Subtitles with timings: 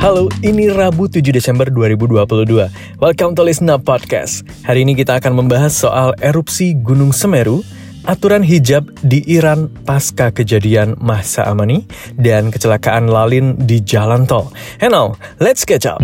[0.00, 2.72] Halo, ini Rabu 7 Desember 2022.
[3.04, 4.48] Welcome to Listen Podcast.
[4.64, 7.60] Hari ini kita akan membahas soal erupsi Gunung Semeru,
[8.08, 11.84] aturan hijab di Iran pasca kejadian Mahsa Amani,
[12.16, 14.48] dan kecelakaan lalin di jalan tol.
[14.80, 16.00] And now, let's catch up.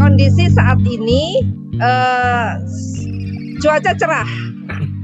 [0.00, 1.44] Kondisi saat ini
[1.84, 2.64] uh,
[3.60, 4.30] cuaca cerah,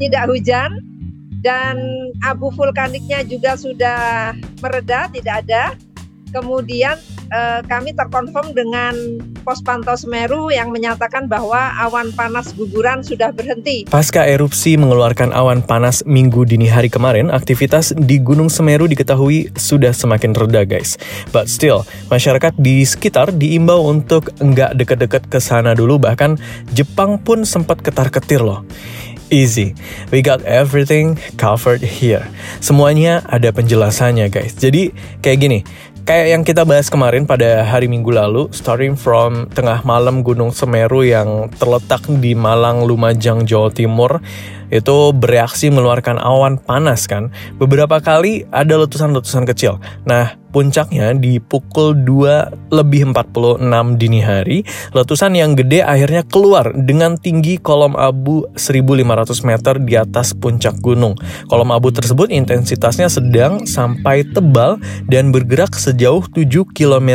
[0.01, 0.81] tidak hujan,
[1.45, 1.77] dan
[2.25, 4.33] abu vulkaniknya juga sudah
[4.65, 5.77] mereda, tidak ada
[6.37, 7.01] Kemudian
[7.33, 8.93] eh, kami terkonfirm dengan
[9.41, 13.89] pos pantau Semeru yang menyatakan bahwa awan panas guguran sudah berhenti.
[13.89, 19.97] Pasca erupsi mengeluarkan awan panas minggu dini hari kemarin, aktivitas di Gunung Semeru diketahui sudah
[19.97, 21.01] semakin reda guys.
[21.33, 26.37] But still, masyarakat di sekitar diimbau untuk nggak deket-deket ke sana dulu, bahkan
[26.77, 28.67] Jepang pun sempat ketar-ketir loh.
[29.27, 29.75] Easy,
[30.15, 32.23] we got everything covered here.
[32.63, 34.55] Semuanya ada penjelasannya guys.
[34.55, 35.59] Jadi kayak gini,
[36.07, 41.03] kayak yang kita bahas kemarin pada hari Minggu lalu, starting from tengah malam Gunung Semeru
[41.03, 44.23] yang terletak di Malang, Lumajang, Jawa Timur,
[44.71, 47.31] itu bereaksi mengeluarkan awan panas kan.
[47.57, 49.79] Beberapa kali ada letusan-letusan kecil.
[50.07, 54.65] Nah, puncaknya di pukul 2 lebih 46 dini hari,
[54.97, 61.13] letusan yang gede akhirnya keluar dengan tinggi kolom abu 1500 meter di atas puncak gunung.
[61.53, 64.81] Kolom abu tersebut intensitasnya sedang sampai tebal
[65.13, 67.11] dan bergerak sejauh 7 km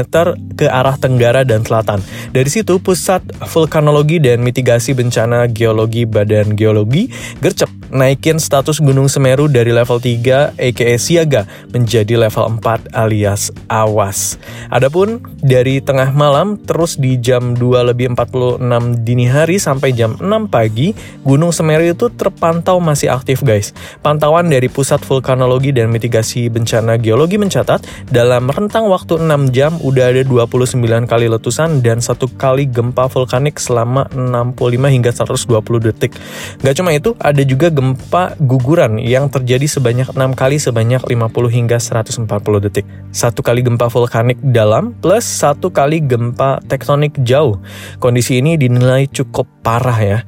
[0.54, 2.06] ke arah tenggara dan selatan.
[2.30, 7.10] Dari situ, Pusat Vulkanologi dan Mitigasi Bencana Geologi Badan Geologi
[7.42, 11.44] gercep naikin status Gunung Semeru dari level 3 aka siaga
[11.76, 14.40] menjadi level 4 alias awas.
[14.72, 20.48] Adapun dari tengah malam terus di jam 2 lebih 46 dini hari sampai jam 6
[20.48, 20.96] pagi,
[21.28, 23.76] Gunung Semeru itu terpantau masih aktif guys.
[24.00, 30.16] Pantauan dari Pusat Vulkanologi dan Mitigasi Bencana Geologi mencatat dalam rentang waktu 6 jam udah
[30.16, 30.80] ada 29
[31.12, 36.16] kali letusan dan satu kali gempa vulkanik selama 65 hingga 120 detik.
[36.64, 37.12] Gak cuma itu,
[37.48, 42.28] juga gempa guguran yang terjadi sebanyak 6 kali sebanyak 50 hingga 140
[42.68, 42.84] detik.
[43.16, 47.64] Satu kali gempa vulkanik dalam plus satu kali gempa tektonik jauh.
[48.04, 50.20] Kondisi ini dinilai cukup parah ya.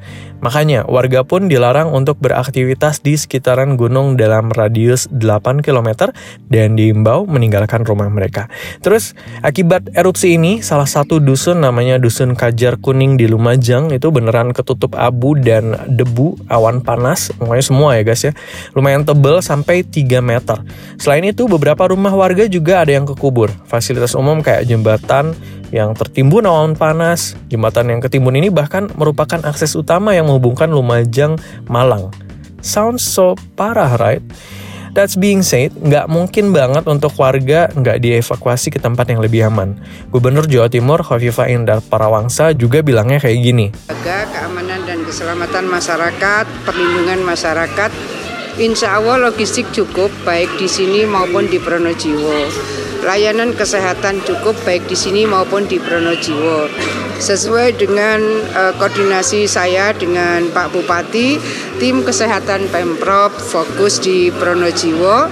[0.43, 6.11] Makanya, warga pun dilarang untuk beraktivitas di sekitaran gunung dalam radius 8 km
[6.51, 8.51] dan diimbau meninggalkan rumah mereka.
[8.83, 14.51] Terus, akibat erupsi ini, salah satu dusun namanya Dusun Kajar Kuning di Lumajang itu beneran
[14.51, 18.35] ketutup abu dan debu, awan panas, pokoknya semua ya guys ya.
[18.75, 20.59] Lumayan tebel sampai 3 meter.
[20.99, 23.47] Selain itu, beberapa rumah warga juga ada yang kekubur.
[23.63, 25.31] Fasilitas umum kayak jembatan,
[25.73, 27.33] yang tertimbun awan panas.
[27.49, 32.13] Jembatan yang ketimbun ini bahkan merupakan akses utama yang menghubungkan Lumajang Malang.
[32.61, 34.21] Sounds so parah, right?
[34.93, 39.81] That's being said, nggak mungkin banget untuk warga nggak dievakuasi ke tempat yang lebih aman.
[40.13, 43.73] Gubernur Jawa Timur Khofifah Indar Parawangsa juga bilangnya kayak gini.
[43.89, 47.89] Jaga keamanan dan keselamatan masyarakat, perlindungan masyarakat,
[48.61, 54.95] insya Allah logistik cukup baik di sini maupun di Pronojiwo layanan kesehatan cukup baik di
[54.95, 56.71] sini maupun di Pronojiwo.
[57.19, 58.19] Sesuai dengan
[58.55, 61.37] uh, koordinasi saya dengan Pak Bupati,
[61.77, 65.29] tim kesehatan Pemprov fokus di Pronojiwo.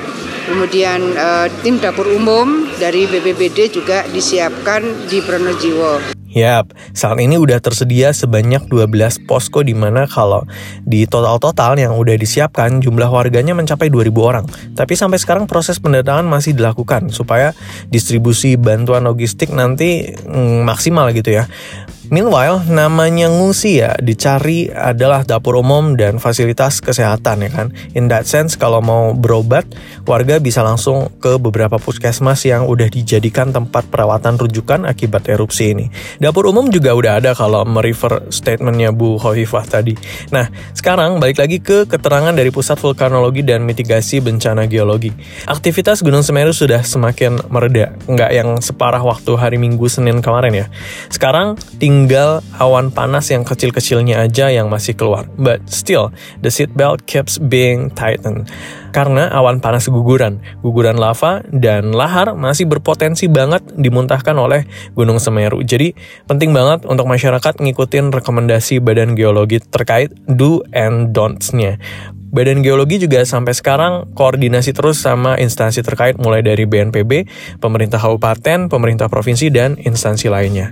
[0.52, 6.21] Kemudian uh, tim dapur umum dari BPBD juga disiapkan di Pronojiwo.
[6.31, 10.47] Yap, saat ini udah tersedia sebanyak 12 posko di mana kalau
[10.88, 14.46] di total-total yang udah disiapkan jumlah warganya mencapai 2000 orang.
[14.72, 17.52] Tapi sampai sekarang proses pendataan masih dilakukan supaya
[17.91, 21.52] distribusi bantuan logistik nanti mm, maksimal gitu ya.
[22.12, 27.68] Meanwhile, namanya ngusi ya, dicari adalah dapur umum dan fasilitas kesehatan ya kan.
[27.96, 29.64] In that sense, kalau mau berobat,
[30.04, 35.88] warga bisa langsung ke beberapa puskesmas yang udah dijadikan tempat perawatan rujukan akibat erupsi ini.
[36.20, 39.96] Dapur umum juga udah ada kalau merefer statementnya Bu Khofifah tadi.
[40.35, 45.16] Nah, sekarang balik lagi ke keterangan dari Pusat Vulkanologi dan Mitigasi Bencana Geologi.
[45.47, 50.68] Aktivitas Gunung Semeru sudah semakin mereda, nggak yang separah waktu hari Minggu Senin kemarin ya.
[51.08, 55.30] Sekarang tinggal tinggal awan panas yang kecil-kecilnya aja yang masih keluar.
[55.38, 56.09] But still,
[56.42, 58.50] the seat belt keeps being tightened.
[58.90, 64.66] Karena awan panas guguran, guguran lava, dan lahar masih berpotensi banget dimuntahkan oleh
[64.98, 65.62] Gunung Semeru.
[65.62, 65.94] Jadi
[66.26, 71.78] penting banget untuk masyarakat ngikutin rekomendasi Badan Geologi terkait do and don'ts-nya.
[72.32, 77.28] Badan Geologi juga sampai sekarang koordinasi terus sama instansi terkait mulai dari BNPB,
[77.59, 80.72] pemerintah kabupaten, pemerintah provinsi, dan instansi lainnya.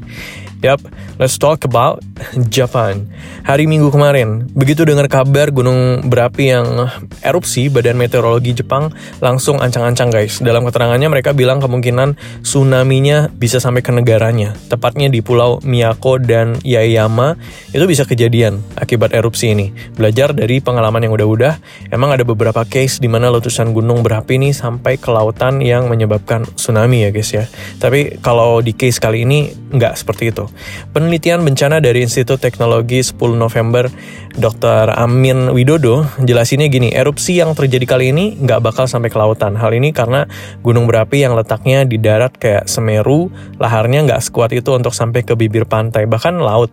[0.59, 0.83] Yap,
[1.15, 2.03] let's talk about
[2.51, 3.07] Japan.
[3.47, 6.91] Hari Minggu kemarin, begitu dengar kabar gunung berapi yang
[7.23, 8.91] erupsi, Badan Meteorologi Jepang
[9.23, 10.43] langsung ancang-ancang guys.
[10.43, 14.51] Dalam keterangannya mereka bilang kemungkinan tsunami-nya bisa sampai ke negaranya.
[14.67, 17.39] Tepatnya di pulau Miyako dan Yaeyama,
[17.71, 19.71] itu bisa kejadian akibat erupsi ini.
[19.95, 21.55] Belajar dari pengalaman yang udah-udah,
[21.87, 26.43] emang ada beberapa case di mana letusan gunung berapi ini sampai ke lautan yang menyebabkan
[26.59, 27.47] tsunami ya guys ya.
[27.79, 30.48] Tapi kalau di case kali ini nggak seperti itu.
[30.95, 33.89] Penelitian bencana dari Institut Teknologi 10 November
[34.37, 34.93] Dr.
[34.93, 39.57] Amin Widodo jelasinnya gini, erupsi yang terjadi kali ini nggak bakal sampai ke lautan.
[39.57, 40.29] Hal ini karena
[40.61, 45.33] gunung berapi yang letaknya di darat kayak Semeru, laharnya nggak sekuat itu untuk sampai ke
[45.33, 46.71] bibir pantai, bahkan laut.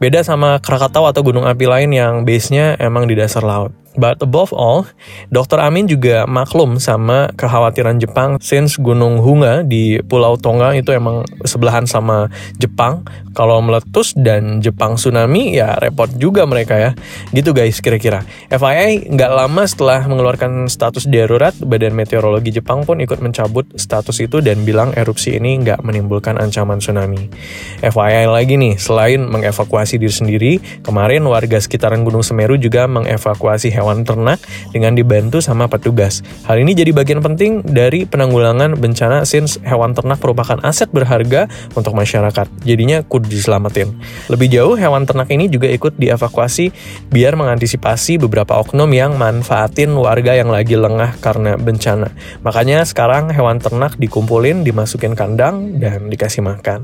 [0.00, 3.83] Beda sama Krakatau atau gunung api lain yang base-nya emang di dasar laut.
[3.94, 4.90] But above all,
[5.30, 5.62] Dr.
[5.62, 11.86] Amin juga maklum sama kekhawatiran Jepang since Gunung Hunga di Pulau Tonga itu emang sebelahan
[11.86, 12.26] sama
[12.58, 13.06] Jepang.
[13.34, 16.90] Kalau meletus dan Jepang tsunami ya repot juga mereka ya.
[17.30, 18.26] Gitu guys kira-kira.
[18.50, 24.42] FYI nggak lama setelah mengeluarkan status darurat, Badan Meteorologi Jepang pun ikut mencabut status itu
[24.42, 27.30] dan bilang erupsi ini nggak menimbulkan ancaman tsunami.
[27.78, 30.52] FYI lagi nih, selain mengevakuasi diri sendiri,
[30.82, 34.40] kemarin warga sekitaran Gunung Semeru juga mengevakuasi hewan hewan ternak
[34.72, 36.24] dengan dibantu sama petugas.
[36.48, 41.92] Hal ini jadi bagian penting dari penanggulangan bencana since hewan ternak merupakan aset berharga untuk
[41.92, 42.48] masyarakat.
[42.64, 43.92] Jadinya kudu diselamatin.
[44.32, 46.72] Lebih jauh, hewan ternak ini juga ikut dievakuasi
[47.12, 52.08] biar mengantisipasi beberapa oknum yang manfaatin warga yang lagi lengah karena bencana.
[52.40, 56.80] Makanya sekarang hewan ternak dikumpulin, dimasukin kandang, dan dikasih makan.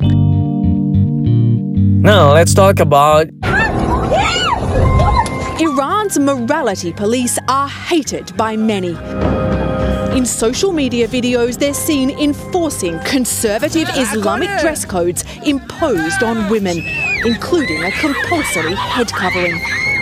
[2.00, 3.28] Now, let's talk about
[6.10, 8.96] Iran's morality police are hated by many.
[10.16, 16.78] In social media videos, they're seen enforcing conservative Islamic dress codes imposed on women,
[17.24, 19.54] including a compulsory head covering.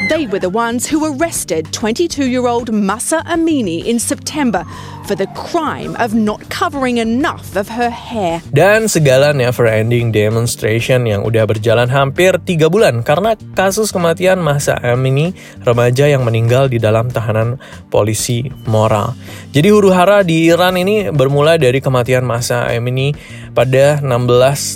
[0.07, 4.63] They were the ones who arrested 22 year old Masa Amini in September
[5.11, 8.39] for the crime of not covering enough of her hair.
[8.55, 14.79] Dan segala never ending demonstration yang udah berjalan hampir 3 bulan karena kasus kematian Masa
[14.79, 15.35] Amini,
[15.67, 17.59] remaja yang meninggal di dalam tahanan
[17.91, 19.19] polisi moral.
[19.51, 23.11] Jadi huru hara di Iran ini bermula dari kematian Masa Amini
[23.51, 24.07] pada 16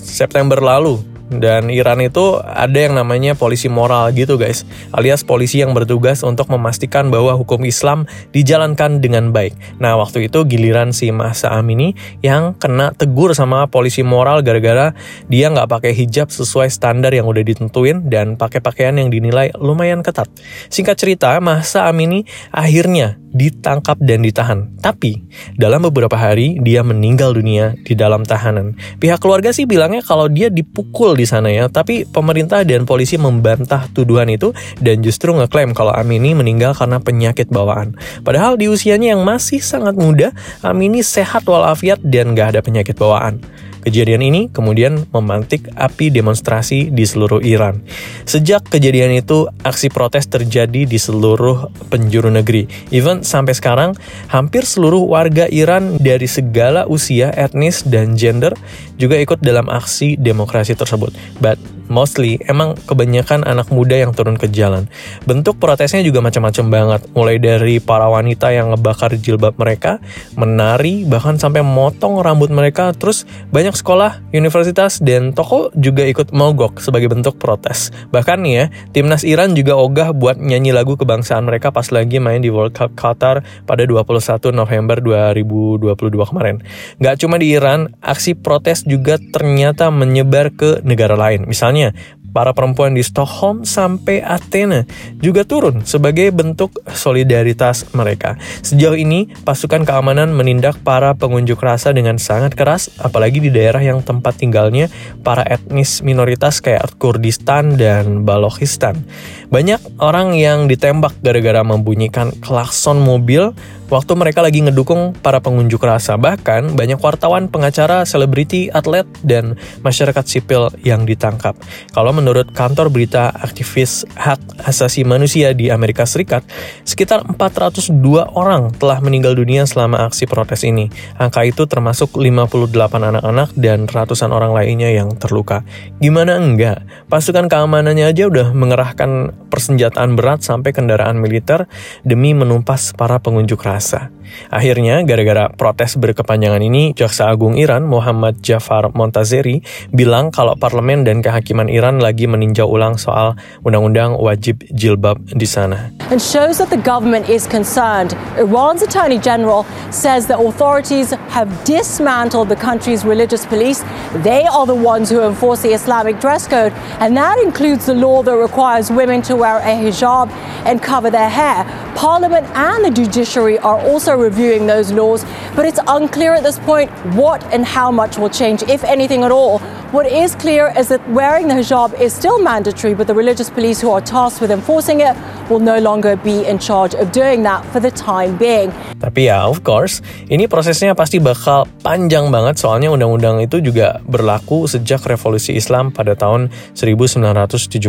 [0.03, 5.73] September lalu dan Iran itu ada yang namanya polisi moral gitu guys, alias polisi yang
[5.73, 9.55] bertugas untuk memastikan bahwa hukum Islam dijalankan dengan baik.
[9.81, 14.93] Nah waktu itu giliran si Masa Amini yang kena tegur sama polisi moral gara-gara
[15.31, 20.03] dia nggak pakai hijab sesuai standar yang udah ditentuin dan pakai pakaian yang dinilai lumayan
[20.03, 20.27] ketat.
[20.69, 24.69] Singkat cerita, Masa Amini akhirnya ditangkap dan ditahan.
[24.79, 25.25] Tapi
[25.57, 28.77] dalam beberapa hari dia meninggal dunia di dalam tahanan.
[29.01, 33.89] Pihak keluarga sih bilangnya kalau dia dipukul di sana ya, tapi pemerintah dan polisi membantah
[33.91, 37.97] tuduhan itu dan justru ngeklaim kalau Amini meninggal karena penyakit bawaan.
[38.23, 40.31] Padahal di usianya yang masih sangat muda,
[40.61, 43.41] Amini sehat walafiat dan gak ada penyakit bawaan.
[43.83, 47.83] Kejadian ini kemudian memantik api demonstrasi di seluruh Iran.
[48.23, 52.71] Sejak kejadian itu, aksi protes terjadi di seluruh penjuru negeri.
[52.95, 53.99] Even sampai sekarang,
[54.31, 58.55] hampir seluruh warga Iran dari segala usia, etnis, dan gender
[59.03, 61.11] juga ikut dalam aksi demokrasi tersebut.
[61.43, 61.59] But
[61.91, 64.87] mostly emang kebanyakan anak muda yang turun ke jalan.
[65.29, 69.99] Bentuk protesnya juga macam-macam banget, mulai dari para wanita yang ngebakar jilbab mereka,
[70.39, 76.79] menari, bahkan sampai motong rambut mereka, terus banyak sekolah, universitas, dan toko juga ikut mogok
[76.79, 77.93] sebagai bentuk protes.
[78.15, 78.65] Bahkan nih ya,
[78.95, 82.95] timnas Iran juga ogah buat nyanyi lagu kebangsaan mereka pas lagi main di World Cup
[82.95, 86.57] Qatar pada 21 November 2022 kemarin.
[87.03, 91.45] Gak cuma di Iran, aksi protes juga ternyata menyebar ke negara lain.
[91.49, 91.93] Misalnya
[92.33, 94.89] para perempuan di Stockholm sampai Athena
[95.21, 98.41] juga turun sebagai bentuk solidaritas mereka.
[98.65, 104.01] Sejauh ini, pasukan keamanan menindak para pengunjuk rasa dengan sangat keras, apalagi di daerah yang
[104.01, 104.89] tempat tinggalnya
[105.21, 109.05] para etnis minoritas kayak Kurdistan dan Balochistan.
[109.53, 113.53] Banyak orang yang ditembak gara-gara membunyikan klakson mobil
[113.93, 116.17] waktu mereka lagi ngedukung para pengunjuk rasa.
[116.17, 121.53] Bahkan banyak wartawan, pengacara, selebriti, atlet, dan masyarakat sipil yang ditangkap.
[121.93, 126.41] Kalau menurut kantor berita aktivis hak asasi manusia di Amerika Serikat,
[126.89, 127.93] sekitar 402
[128.33, 130.89] orang telah meninggal dunia selama aksi protes ini.
[131.21, 135.69] Angka itu termasuk 58 anak-anak dan ratusan orang lainnya yang terluka.
[136.01, 136.89] Gimana enggak?
[137.13, 141.69] Pasukan keamanannya aja udah mengerahkan persenjataan berat sampai kendaraan militer
[142.01, 143.82] demi menumpas para pengunjuk rasa.
[143.83, 144.13] graça
[144.53, 149.61] Akhirnya, gara-gara protes berkepanjangan ini, Jaksa Agung Iran Muhammad Jafar Montazeri
[149.93, 155.93] bilang kalau parlemen dan kehakiman Iran lagi meninjau ulang soal undang-undang wajib jilbab di sana.
[156.13, 158.13] And shows that the government is concerned.
[158.37, 163.85] Iran's Attorney General says the authorities have dismantled the country's religious police.
[164.21, 168.23] They are the ones who enforce the Islamic dress code, and that includes the law
[168.23, 170.31] that requires women to wear a hijab
[170.69, 171.65] and cover their hair.
[171.95, 175.25] Parliament and the judiciary are also reviewing those laws,
[175.57, 179.31] but it's unclear at this point what and how much will change, if anything at
[179.31, 179.61] all.
[179.93, 183.77] What is clear is that wearing the hijab is still mandatory, but the religious police
[183.77, 185.13] who are tasked with enforcing it
[185.53, 188.73] will no longer be in charge of doing that for the time being.
[188.97, 190.01] Tapi ya, of course,
[190.33, 196.17] ini prosesnya pasti bakal panjang banget soalnya undang-undang itu juga berlaku sejak revolusi Islam pada
[196.17, 197.85] tahun 1979.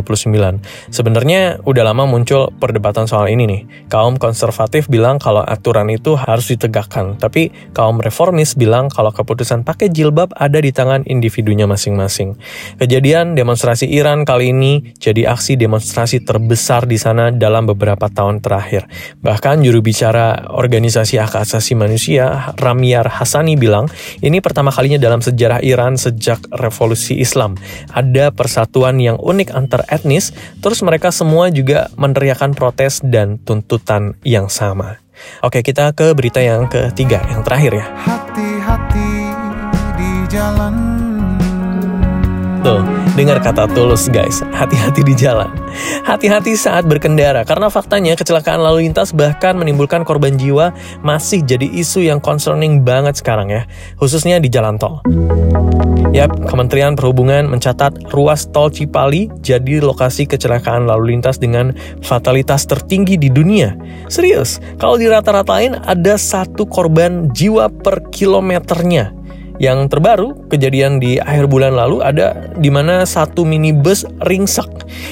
[0.91, 3.61] Sebenarnya udah lama muncul perdebatan soal ini nih.
[3.87, 9.87] Kaum konservatif bilang kalau aturan itu harus ditegakkan, tapi kaum reformis bilang kalau keputusan pakai
[9.87, 11.92] jilbab ada di tangan individunya masing-masing.
[12.81, 18.89] Kejadian demonstrasi Iran kali ini jadi aksi demonstrasi terbesar di sana dalam beberapa tahun terakhir.
[19.21, 23.87] Bahkan juru bicara organisasi hak asasi manusia, Ramyar Hassani bilang,
[24.19, 27.55] ini pertama kalinya dalam sejarah Iran sejak revolusi Islam.
[27.93, 34.49] Ada persatuan yang unik antar etnis, terus mereka semua juga meneriakan protes dan tuntutan yang
[34.49, 35.03] sama.
[35.45, 37.85] Oke, kita ke berita yang ketiga, yang terakhir ya.
[38.01, 39.11] Hati-hati
[39.95, 40.82] di jalan
[42.63, 42.79] Tuh,
[43.19, 45.51] dengar kata tulus guys, hati-hati di jalan.
[46.07, 50.71] Hati-hati saat berkendara, karena faktanya kecelakaan lalu lintas bahkan menimbulkan korban jiwa
[51.03, 53.67] masih jadi isu yang concerning banget sekarang ya,
[53.99, 55.03] khususnya di jalan tol.
[56.15, 63.19] Yap, Kementerian Perhubungan mencatat ruas tol Cipali jadi lokasi kecelakaan lalu lintas dengan fatalitas tertinggi
[63.19, 63.75] di dunia.
[64.07, 69.22] Serius, kalau dirata-ratain ada satu korban jiwa per kilometernya.
[69.61, 74.69] Yang terbaru, kejadian di akhir bulan lalu ada di mana satu minibus ringsak.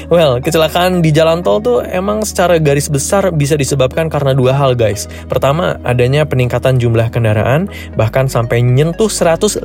[0.09, 4.73] Well, kecelakaan di jalan tol tuh emang secara garis besar bisa disebabkan karena dua hal
[4.73, 5.05] guys.
[5.29, 9.61] Pertama, adanya peningkatan jumlah kendaraan, bahkan sampai nyentuh 150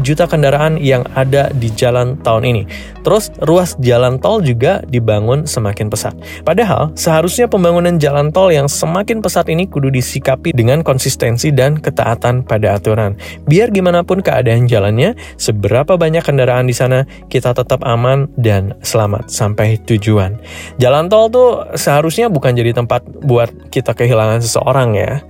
[0.00, 2.62] juta kendaraan yang ada di jalan tahun ini.
[3.04, 6.14] Terus, ruas jalan tol juga dibangun semakin pesat.
[6.44, 12.44] Padahal, seharusnya pembangunan jalan tol yang semakin pesat ini kudu disikapi dengan konsistensi dan ketaatan
[12.44, 13.16] pada aturan.
[13.44, 19.32] Biar gimana pun keadaan jalannya, seberapa banyak kendaraan di sana, kita tetap aman dan selamat
[19.32, 20.38] sampai tujuan.
[20.78, 25.24] Jalan tol tuh seharusnya bukan jadi tempat buat kita kehilangan seseorang ya.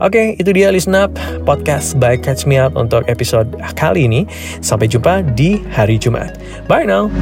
[0.00, 1.12] Oke, itu dia Listen Up
[1.44, 4.24] Podcast by Catch Me Up untuk episode kali ini.
[4.64, 6.40] Sampai jumpa di hari Jumat.
[6.64, 7.12] Bye now!